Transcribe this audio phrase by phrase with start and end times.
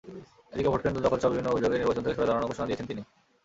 [0.53, 3.01] এদিকে ভোটকেন্দ্র দখলসহ বিভিন্ন অভিযোগে নির্বাচন থেকে সরে দাঁড়ানোর ঘোষণা দিয়েছেন তিনি।